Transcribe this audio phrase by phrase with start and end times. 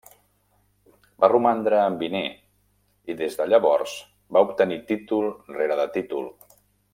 [1.23, 2.21] Va romandre amb Viner
[3.13, 3.93] i des de llavors
[4.39, 5.29] va obtenir títol
[5.61, 6.27] rere de títol.